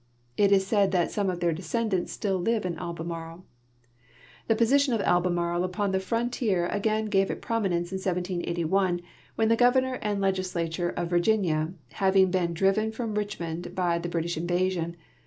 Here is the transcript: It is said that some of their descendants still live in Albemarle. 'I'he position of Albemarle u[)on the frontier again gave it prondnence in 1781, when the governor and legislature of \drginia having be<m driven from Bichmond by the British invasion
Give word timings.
It 0.35 0.51
is 0.51 0.65
said 0.65 0.89
that 0.93 1.11
some 1.11 1.29
of 1.29 1.41
their 1.41 1.53
descendants 1.53 2.11
still 2.11 2.39
live 2.39 2.65
in 2.65 2.75
Albemarle. 2.79 3.45
'I'he 4.49 4.55
position 4.57 4.95
of 4.95 5.01
Albemarle 5.01 5.61
u[)on 5.69 5.91
the 5.91 5.99
frontier 5.99 6.65
again 6.69 7.05
gave 7.05 7.29
it 7.29 7.39
prondnence 7.39 7.91
in 7.93 7.97
1781, 8.01 9.01
when 9.35 9.47
the 9.49 9.55
governor 9.55 9.99
and 10.01 10.19
legislature 10.19 10.89
of 10.89 11.09
\drginia 11.09 11.75
having 11.91 12.31
be<m 12.31 12.55
driven 12.55 12.91
from 12.91 13.13
Bichmond 13.13 13.75
by 13.75 13.99
the 13.99 14.09
British 14.09 14.37
invasion 14.37 14.97